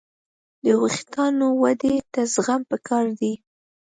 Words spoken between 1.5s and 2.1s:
ودې